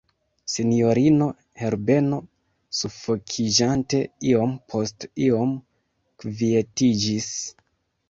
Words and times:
Sinjorino 0.51 1.27
Herbeno 1.63 2.19
sufokiĝante 2.79 4.03
iom 4.33 4.59
post 4.75 5.09
iom 5.29 5.57
kvietiĝis. 6.23 7.35